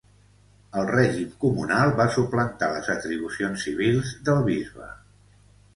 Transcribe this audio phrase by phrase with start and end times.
[0.79, 4.91] El règim comunal va suplantar les atribucions civils del bisbe.